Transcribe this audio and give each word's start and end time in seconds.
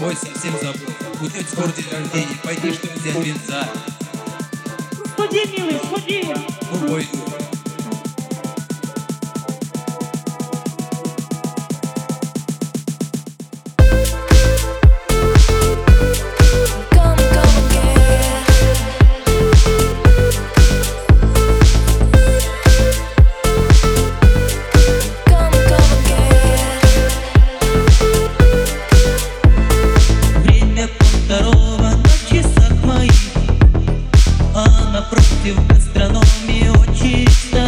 Ой, 0.00 0.14
совсем 0.14 0.52
забыл. 0.62 0.94
Бутыль 1.20 1.44
с 1.44 1.54
городе 1.54 1.82
рождения, 1.90 2.38
пойди, 2.44 2.72
что 2.72 2.86
взять 2.88 3.16
винца. 3.24 3.68
Сходи, 5.12 5.40
милый, 5.56 5.80
сходи. 5.84 6.24
Ну, 6.72 6.92
ой, 6.92 7.08
любил 35.48 35.62
гастрономию 35.66 36.74
чисто 36.94 37.67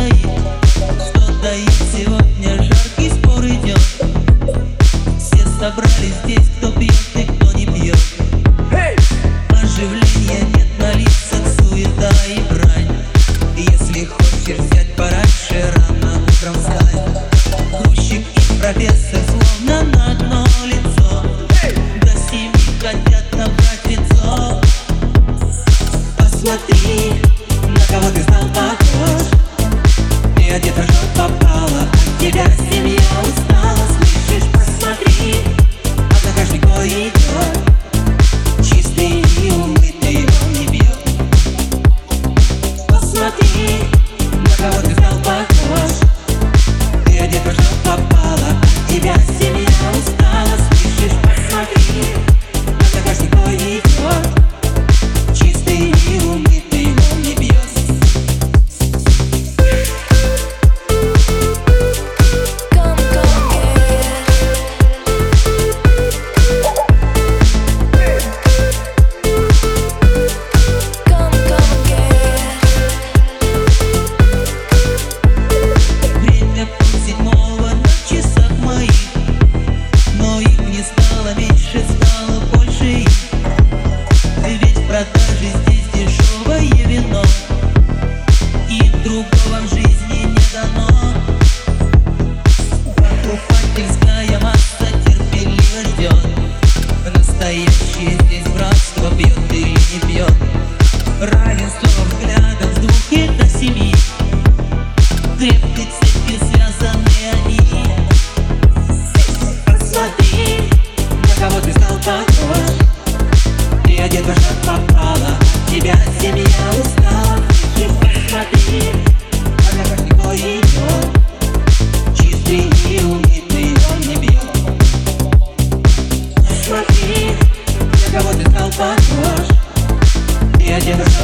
nie 30.65 30.73
tak 30.73 30.99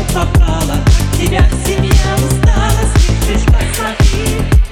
упакала, 0.01 0.77
тебя 1.17 1.43
к 1.43 1.67
семья 1.67 2.15
устала, 2.25 2.83
лишь 3.29 3.45
посмотри. 3.45 4.66